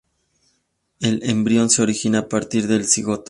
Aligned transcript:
El 0.99 1.19
embrión 1.29 1.69
se 1.69 1.83
origina 1.83 2.17
a 2.21 2.27
partir 2.27 2.65
del 2.65 2.87
cigoto. 2.87 3.19